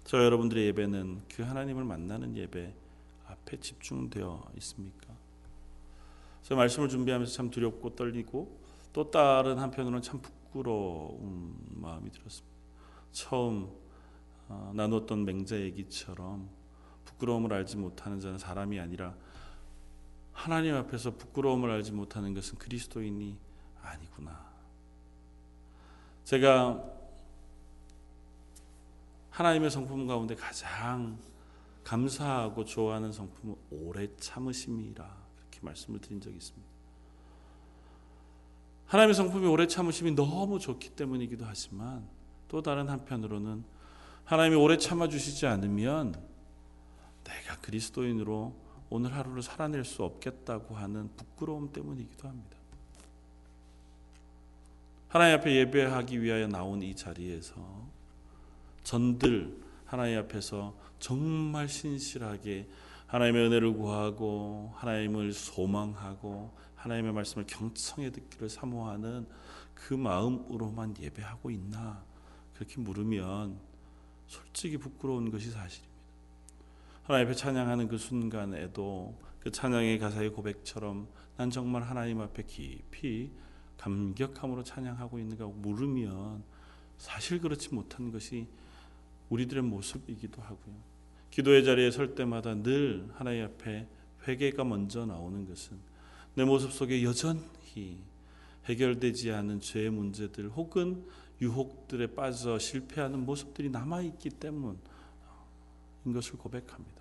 [0.06, 2.76] 저 여러분들의 예배는 그 하나님을 만나는 예배
[3.26, 5.14] 앞에 집중되어 있습니까?
[6.44, 8.62] 저 말씀을 준비하면서 참 두렵고 떨리고
[8.94, 12.56] 또 다른 한편으로는 참 부끄러운 마음이 들었습니다.
[13.12, 13.68] 처음
[14.48, 16.50] 어, 나눴던 맹자 얘기처럼
[17.06, 19.16] 부끄러움을 알지 못하는 자는 사람이 아니라
[20.34, 23.40] 하나님 앞에서 부끄러움을 알지 못하는 것은 그리스도인이
[23.82, 24.54] 아니구나.
[26.26, 26.96] 제가
[29.36, 31.20] 하나님의 성품 가운데 가장
[31.84, 36.66] 감사하고 좋아하는 성품은 오래 참으심이라 그렇게 말씀을 드린 적이 있습니다.
[38.86, 42.08] 하나님의 성품이 오래 참으심이 너무 좋기 때문이기도 하지만
[42.48, 43.66] 또 다른 한편으로는
[44.24, 46.16] 하나님이 오래 참아 주시지 않으면
[47.26, 48.56] 내가 그리스도인으로
[48.90, 52.56] 오늘 하루를 살아낼 수 없겠다고 하는 부끄러움 때문이기도 합니다.
[55.10, 57.95] 하나님 앞에 예배하기 위하여 나온 이 자리에서
[58.86, 62.70] 전들 하나님 앞에서 정말 신실하게
[63.08, 69.28] 하나님의 은혜를 구하고 하나님을 소망하고 하나님의 말씀을 경청해 듣기를 사모하는
[69.74, 72.06] 그 마음으로만 예배하고 있나
[72.54, 73.60] 그렇게 물으면
[74.28, 75.96] 솔직히 부끄러운 것이 사실입니다.
[77.04, 83.32] 하나님 앞에 찬양하는 그 순간에도 그 찬양의 가사의 고백처럼 난 정말 하나님 앞에 깊이
[83.78, 86.44] 감격함으로 찬양하고 있는가 물으면
[86.98, 88.48] 사실 그렇지 못한 것이
[89.30, 90.76] 우리들의 모습이기도 하고요.
[91.32, 93.88] 기도의 자리에 설 때마다 늘 하나님 앞에
[94.28, 95.78] 회개가 먼저 나오는 것은
[96.36, 98.04] 내 모습 속에 여전히
[98.66, 101.06] 해결되지 않은 죄의 문제들 혹은
[101.42, 104.80] 유혹들에 빠져 실패하는 모습들이 남아 있기 때문인
[106.06, 106.96] 것을 고백합니다.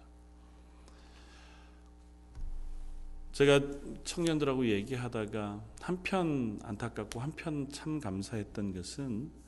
[3.33, 3.61] 제가
[4.05, 9.44] 청년들하고 얘기하다가 한편 안타깝고 한편 참 감사했던 것은 어,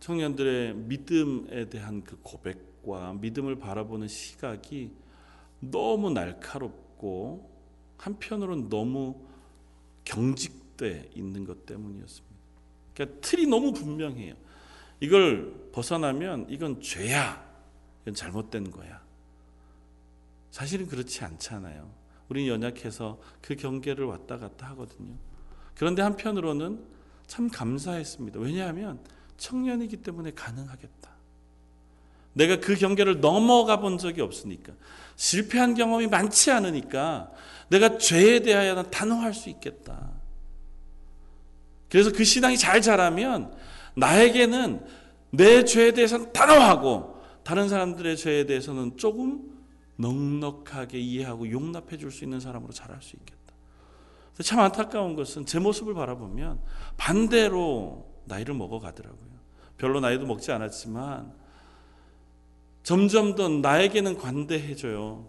[0.00, 4.92] 청년들의 믿음에 대한 그 고백과 믿음을 바라보는 시각이
[5.60, 7.50] 너무 날카롭고
[7.98, 9.20] 한편으로는 너무
[10.04, 12.36] 경직돼 있는 것 때문이었습니다.
[12.94, 14.34] 그러니까 틀이 너무 분명해요.
[15.00, 17.46] 이걸 벗어나면 이건 죄야.
[18.02, 19.02] 이건 잘못된 거야.
[20.50, 21.90] 사실은 그렇지 않잖아요.
[22.28, 25.14] 우리는 연약해서 그 경계를 왔다 갔다 하거든요.
[25.74, 26.84] 그런데 한편으로는
[27.26, 28.40] 참 감사했습니다.
[28.40, 29.00] 왜냐하면
[29.38, 31.10] 청년이기 때문에 가능하겠다.
[32.34, 34.72] 내가 그 경계를 넘어가 본 적이 없으니까.
[35.16, 37.30] 실패한 경험이 많지 않으니까
[37.68, 40.10] 내가 죄에 대하여 단호할 수 있겠다.
[41.88, 43.56] 그래서 그 신앙이 잘 자라면
[43.96, 44.86] 나에게는
[45.30, 49.58] 내 죄에 대해서는 단호하고 다른 사람들의 죄에 대해서는 조금
[49.96, 53.38] 넉넉하게 이해하고 용납해 줄 수 있는 사람으로 자랄 수 있겠다.
[54.42, 56.60] 참 안타까운 것은 제 모습을 바라보면
[56.96, 59.28] 반대로 나이를 먹어가더라고요.
[59.76, 61.32] 별로 나이도 먹지 않았지만
[62.82, 65.26] 점점 더 나에게는 관대해져요.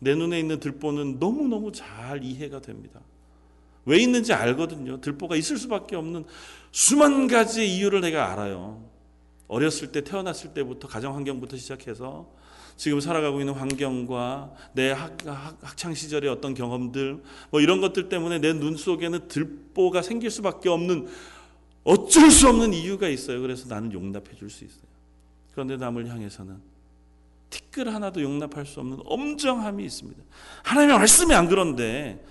[0.00, 3.00] 내 눈에 있는 들보는 너무너무 잘 이해가 됩니다.
[3.84, 5.00] 왜 있는지 알거든요.
[5.00, 6.24] 들보가 있을 수밖에 없는
[6.70, 8.82] 수만 가지의 이유를 내가 알아요.
[9.48, 12.26] 어렸을 때 태어났을 때부터 가정 환경부터 시작해서
[12.76, 18.38] 지금 살아가고 있는 환경과 내 학, 학 창 시절의 어떤 경험들 뭐 이런 것들 때문에
[18.38, 21.08] 내 눈 속에는 들보가 생길 수밖에 없는
[21.84, 23.40] 어쩔 수 없는 이유가 있어요.
[23.40, 24.82] 그래서 나는 용납해 줄 수 있어요.
[25.52, 26.60] 그런데 남을 향해서는
[27.50, 30.22] 티끌 하나도 용납할 수 없는 엄정함이 있습니다.
[30.62, 32.24] 하나님의 말씀이 안 그런데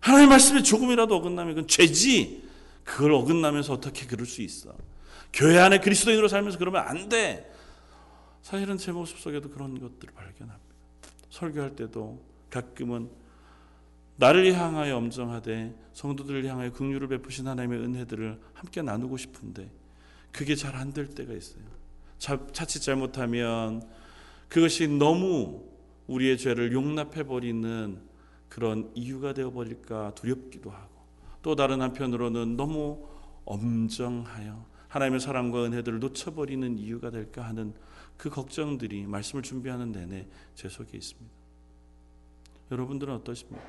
[0.00, 2.42] 하나님의 말씀에 조금이라도 어긋나면 그건 죄지.
[2.84, 4.74] 그걸 어긋나면서 어떻게 그럴 수 있어?
[5.32, 7.50] 교회 안에 그리스도인으로 살면서 그러면 안 돼.
[8.42, 10.74] 사실은 제 모습 속에도 그런 것들을 발견합니다.
[11.30, 13.08] 설교할 때도 가끔은
[14.16, 19.70] 나를 향하여 엄정하되 성도들을 향하여 긍휼을 베푸신 하나님의 은혜들을 함께 나누고 싶은데
[20.30, 21.62] 그게 잘 안 될 때가 있어요.
[22.18, 23.82] 자칫 잘못하면
[24.48, 25.64] 그것이 너무
[26.06, 28.00] 우리의 죄를 용납해 버리는
[28.48, 30.92] 그런 이유가 되어 버릴까 두렵기도 하고
[31.42, 33.08] 또 다른 한편으로는 너무
[33.44, 37.74] 엄정하여 하나님의 사랑과 은혜들을 놓쳐버리는 이유가 될까 하는
[38.16, 41.30] 그 걱정들이 말씀을 준비하는 내내 제 속에 있습니다.
[42.70, 43.64] 여러분들은 어떠십니까?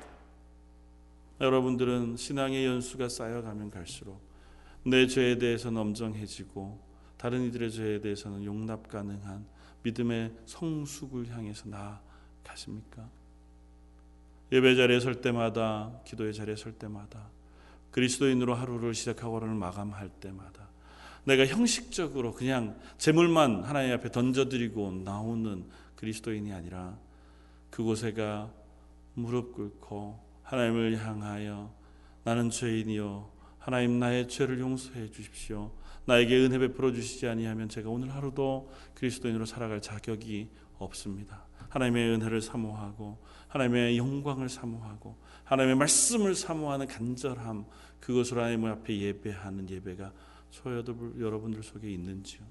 [1.40, 4.20] 여러분들은 신앙의 연수가 쌓여가면 갈수록
[4.84, 6.80] 내 죄에 대해서는 엄정해지고
[7.16, 9.46] 다른 이들의 죄에 대해서는 용납 가능한
[9.82, 13.08] 믿음의 성숙을 향해서 나아가십니까?
[14.52, 17.28] 예배 자리에 설 때마다 기도의 자리에 설 때마다
[17.90, 20.68] 그리스도인으로 하루를 시작하고 하루를 마감할 때마다
[21.24, 25.64] 내가 형식적으로 그냥 재물만 하나님 앞에 던져드리고 나오는
[25.96, 26.98] 그리스도인이 아니라
[27.70, 28.52] 그곳에가
[29.14, 31.74] 무릎 꿇고 하나님을 향하여
[32.22, 35.72] 나는 죄인이요 하나님 나의 죄를 용서해 주십시오.
[36.04, 41.46] 나에게 은혜 베풀어 주시지 아니하면 제가 오늘 하루도 그리스도인으로 살아갈 자격이 없습니다.
[41.70, 47.64] 하나님의 은혜를 사모하고 하나님의 영광을 사모하고 하나님의 말씀을 사모하는 간절함
[48.00, 50.12] 그것으로 하나님 앞에 예배하는 예배가
[50.50, 52.42] 소여들 여러분들 속에 있는지요?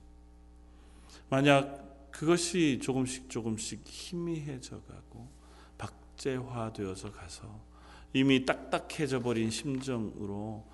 [1.29, 5.29] 만약 그것이 조금씩 조금씩 희미해져 가고
[5.77, 7.72] 박제화되어서 가서
[8.13, 10.65] 이미 딱딱해져 버린 심정으로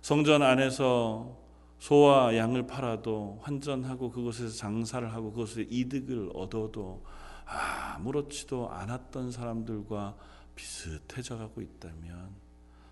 [0.00, 1.36] 성전 안에서
[1.78, 7.04] 소와 양을 팔아도 환전하고 그곳에서 장사를 하고 그것에 이득을 얻어도
[7.44, 10.16] 아무렇지도 않았던 사람들과
[10.54, 12.30] 비슷해져 가고 있다면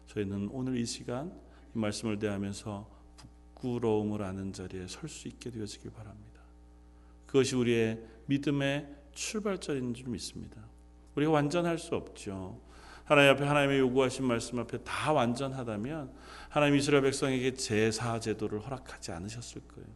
[0.07, 1.33] 저희는 오늘 이 시간
[1.75, 2.89] 이 말씀을 대하면서
[3.55, 6.43] 부끄러움을 아는 자리에 설 수 있게 되어지길 바랍니다.
[7.27, 10.63] 그것이 우리의 믿음의 출발점인 줄 믿습니다.
[11.17, 12.61] 우리가 완전할 수 없죠.
[13.07, 16.11] 하나님 앞에 하나님의 요구하신 말씀 앞에 다 완전하다면
[16.49, 19.89] 하나님 이스라엘 백성에게 제사 제도를 허락하지 않으셨을 거예요.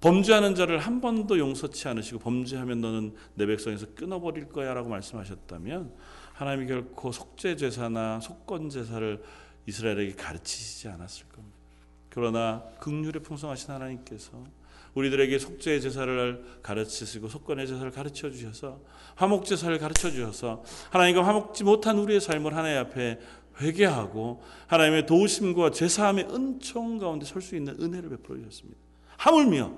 [0.00, 5.92] 범죄하는 자를 한 번도 용서치 않으시고 범죄하면 너는 내 백성에서 끊어버릴 거야라고 말씀하셨다면
[6.34, 9.22] 하나님이 결코 속죄 제사나 속건 제사를
[9.66, 11.56] 이스라엘에게 가르치시지 않았을 겁니다.
[12.10, 14.44] 그러나 극률에 풍성하신 하나님께서
[14.94, 18.80] 우리들에게 속죄의 제사를 가르치시고 속건의 제사를 가르쳐 주셔서
[19.16, 23.18] 화목 제사를 가르쳐 주셔서 하나님과 화목지 못한 우리의 삶을 하나님 앞에
[23.60, 28.78] 회개하고 하나님의 도우심과 제사함의 은총 가운데 설 수 있는 은혜를 베풀어 주셨습니다.
[29.16, 29.72] 하물며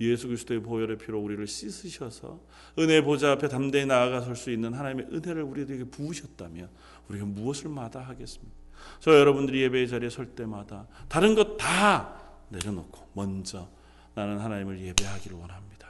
[0.00, 2.40] 예수 그리스도의 보혈의 피로 우리를 씻으셔서
[2.78, 6.68] 은혜 보좌 앞에 담대히 나아가 설 수 있는 하나님의 은혜를 우리에게 부으셨다면
[7.08, 8.54] 우리가 무엇을 마다하겠습니까?
[9.00, 12.14] 저 여러분들이 예배의 자리에 설 때마다 다른 것 다
[12.50, 13.68] 내려놓고 먼저
[14.16, 15.88] 나는 하나님을 예배하기를 원합니다.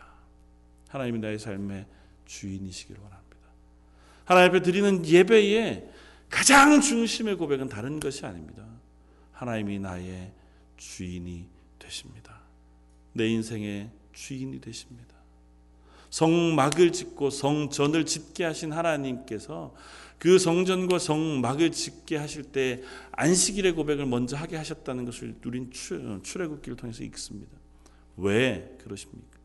[0.89, 1.87] 하나님이 나의 삶의
[2.27, 3.37] 주인이시기를 원합니다.
[4.25, 5.89] 하나님 앞에 드리는 예배의
[6.29, 8.67] 가장 중심의 고백은 다른 것이 아닙니다.
[9.31, 10.33] 하나님이 나의
[10.77, 11.47] 주인이
[11.79, 12.41] 되십니다.
[13.13, 15.15] 내 인생의 주인이 되십니다.
[16.11, 19.73] 성막을 짓고 성전을 짓게 하신 하나님께서
[20.19, 27.05] 그 성전과 성막을 짓게 하실 때 안식일의 고백을 먼저 하게 하셨다는 것을 우린 출애굽기를 통해서
[27.05, 27.66] 읽습니다.
[28.17, 29.39] 왜 그러십니까?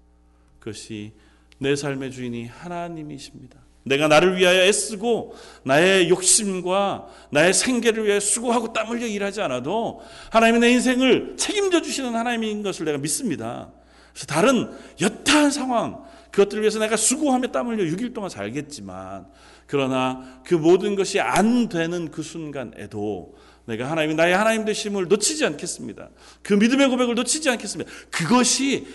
[0.59, 1.13] 그것이
[1.57, 3.59] 내 삶의 주인이 하나님이십니다.
[3.83, 10.59] 내가 나를 위하여 애쓰고 나의 욕심과 나의 생계를 위해 수고하고 땀 흘려 일하지 않아도 하나님이
[10.59, 13.71] 내 인생을 책임져 주시는 하나님인 것을 내가 믿습니다.
[14.13, 19.25] 그래서 다른 여타한 상황, 그것들을 위해서 내가 수고하며 땀 흘려 6일 동안 살겠지만
[19.65, 23.35] 그러나 그 모든 것이 안 되는 그 순간에도
[23.65, 26.09] 내가 하나님이 나의 하나님 되심을 놓치지 않겠습니다.
[26.41, 27.91] 그 믿음의 고백을 놓치지 않겠습니다.
[28.09, 28.87] 그것이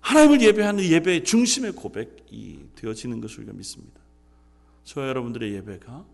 [0.00, 4.00] 하나님을 예배하는 예배의 중심의 고백이 되어지는 것을 믿습니다.
[4.84, 6.04] 저 여러분들의 예배가,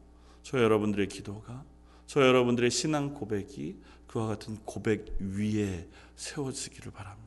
[0.42, 1.64] 저 여러분들의 기도가,
[2.06, 3.76] 저 여러분들의 신앙 고백이
[4.06, 5.86] 그와 같은 고백 위에
[6.16, 7.26] 세워지기를 바랍니다.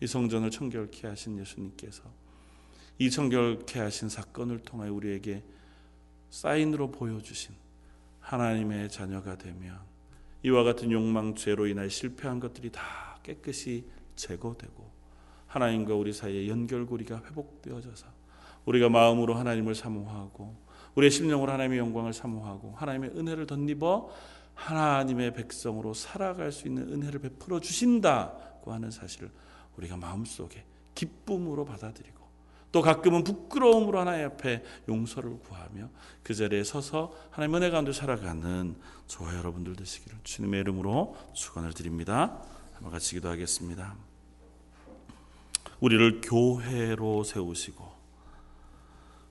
[0.00, 2.02] 이 성전을 청결케 하신 예수님께서
[2.98, 5.42] 이 청결케 하신 사건을 통해 우리에게
[6.30, 7.54] 사인으로 보여주신
[8.30, 9.76] 하나님의 자녀가 되면
[10.44, 14.88] 이와 같은 욕망 죄로 인하여 실패한 것들이 다 깨끗이 제거되고
[15.48, 18.06] 하나님과 우리 사이의 연결고리가 회복되어져서
[18.66, 20.54] 우리가 마음으로 하나님을 사모하고
[20.94, 24.10] 우리의 심령으로 하나님의 영광을 사모하고 하나님의 은혜를 덧입어
[24.54, 29.30] 하나님의 백성으로 살아갈 수 있는 은혜를 베풀어 주신다고 하는 사실을
[29.76, 30.64] 우리가 마음속에
[30.94, 32.19] 기쁨으로 받아들이고
[32.72, 35.88] 또 가끔은 부끄러움으로 하나님 앞에 용서를 구하며
[36.22, 42.40] 그 자리에 서서 하나님 은혜 가운데 살아가는 저와 여러분들 되시기를 주님의 이름으로 축원을 드립니다.
[42.74, 43.94] 한번 같이 기도하겠습니다.
[45.80, 47.90] 우리를 교회로 세우시고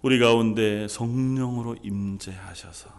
[0.01, 2.89] 우리 가운데 성령으로 임재하셔서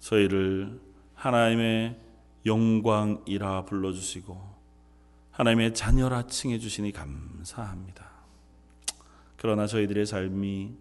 [0.00, 0.80] 저희를
[1.14, 2.00] 하나님의
[2.44, 4.56] 영광이라 불러주시고
[5.32, 8.15] 하나님의 자녀라 칭해 주시니 감사합니다.
[9.46, 10.74] 그러나 저희들의 삶이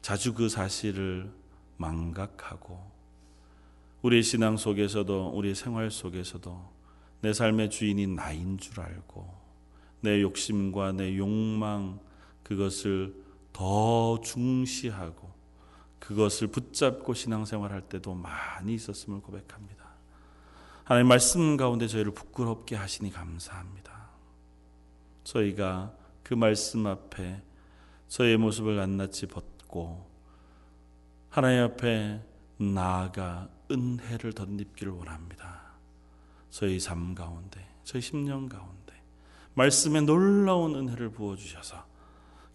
[0.00, 1.30] 자주 그 사실을
[1.76, 2.80] 망각하고
[4.00, 6.72] 우리의 신앙 속에서도 우리의 생활 속에서도
[7.20, 9.30] 내 삶의 주인이 나인 줄 알고
[10.00, 12.00] 내 욕심과 내 욕망
[12.42, 13.14] 그것을
[13.52, 15.30] 더 중시하고
[15.98, 19.84] 그것을 붙잡고 신앙생활 할 때도 많이 있었음을 고백합니다.
[20.84, 24.08] 하나님 말씀 가운데 저희를 부끄럽게 하시니 감사합니다.
[25.24, 27.42] 저희가 그 말씀 앞에
[28.08, 30.06] 저희의 모습을 낱낱이 벗고
[31.30, 32.20] 하나님 앞에
[32.58, 35.58] 나아가 은혜를 덧입기를 원합니다.
[36.50, 38.94] 저희 삶 가운데, 저희 심령 가운데
[39.54, 41.86] 말씀의 놀라운 은혜를 부어 주셔서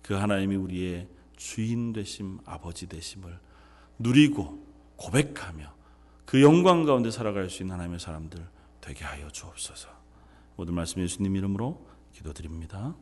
[0.01, 3.39] 그 하나님이 우리의 주인 되심, 아버지 되심을
[3.99, 4.65] 누리고
[4.97, 5.73] 고백하며
[6.25, 8.45] 그 영광 가운데 살아갈 수 있는 하나님의 사람들
[8.81, 9.89] 되게 하여 주옵소서.
[10.55, 12.95] 모든 말씀 예수님 이름으로 기도드립니다.